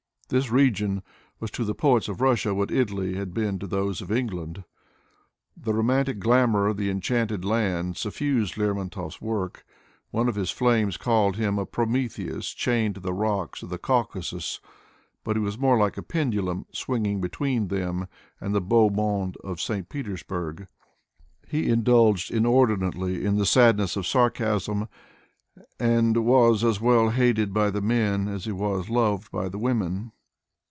This 0.29 0.49
region 0.49 1.03
was 1.41 1.51
to 1.51 1.65
the 1.65 1.75
poets 1.75 2.07
of 2.07 2.21
Russia 2.21 2.53
what 2.53 2.71
Italy 2.71 3.15
has 3.15 3.25
been 3.27 3.59
to 3.59 3.67
those 3.67 3.99
of 4.01 4.09
England. 4.13 4.63
The 5.57 5.73
romantic 5.73 6.19
glamor 6.21 6.67
of 6.67 6.77
the 6.77 6.89
enchanted 6.89 7.43
land 7.43 7.97
suf 7.97 8.13
fused 8.13 8.55
Lermontov's 8.55 9.19
work. 9.19 9.65
One 10.11 10.29
of 10.29 10.35
his 10.35 10.49
flames 10.49 10.95
called 10.95 11.35
him 11.35 11.59
a 11.59 11.65
Prometheus 11.65 12.53
chained 12.53 12.95
to 12.95 13.01
the 13.01 13.11
rocks 13.11 13.61
of 13.61 13.67
the 13.67 13.77
Caucasus, 13.77 14.61
but 15.25 15.35
he 15.35 15.41
was 15.41 15.59
more 15.59 15.77
like 15.77 15.97
a 15.97 16.01
pendulum 16.01 16.65
swinging 16.71 17.19
between 17.19 17.67
them 17.67 18.07
and 18.39 18.55
the 18.55 18.61
beau 18.61 18.89
monde 18.89 19.35
of 19.43 19.59
St. 19.59 19.89
Petersburg. 19.89 20.65
He 21.45 21.67
indulged 21.67 22.31
inordinately 22.31 23.25
in 23.25 23.35
the 23.35 23.45
sad 23.45 23.77
ism 23.81 23.99
of 23.99 24.07
sarcasm, 24.07 24.87
and 25.77 26.23
was 26.23 26.63
as 26.63 26.79
well 26.79 27.09
hated 27.09 27.53
by 27.53 27.69
the 27.69 27.81
men 27.81 28.29
as 28.29 28.45
he 28.45 28.53
was 28.53 28.89
loved 28.89 29.29
by 29.31 29.49
the 29.49 29.59
women. 29.59 30.13